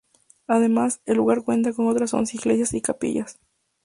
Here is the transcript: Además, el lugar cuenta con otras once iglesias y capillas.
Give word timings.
Además, 0.47 0.99
el 1.05 1.17
lugar 1.17 1.43
cuenta 1.43 1.73
con 1.73 1.87
otras 1.87 2.15
once 2.15 2.35
iglesias 2.35 2.73
y 2.73 2.81
capillas. 2.81 3.37